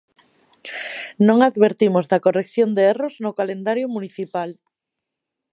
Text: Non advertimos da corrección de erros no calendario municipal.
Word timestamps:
Non 1.27 1.37
advertimos 1.49 2.05
da 2.11 2.23
corrección 2.25 2.69
de 2.73 2.83
erros 2.93 3.13
no 3.23 3.31
calendario 3.39 3.87
municipal. 3.95 4.49